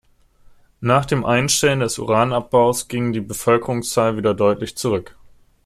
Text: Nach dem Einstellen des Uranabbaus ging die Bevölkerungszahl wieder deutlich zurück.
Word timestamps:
Nach 0.79 1.05
dem 1.05 1.23
Einstellen 1.25 1.81
des 1.81 1.99
Uranabbaus 1.99 2.87
ging 2.87 3.13
die 3.13 3.21
Bevölkerungszahl 3.21 4.17
wieder 4.17 4.33
deutlich 4.33 4.75
zurück. 4.75 5.15